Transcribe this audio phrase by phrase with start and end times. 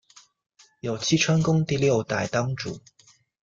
[0.79, 2.79] 有栖川宫第六代当主。